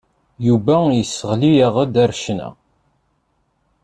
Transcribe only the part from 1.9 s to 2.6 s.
ar ccna.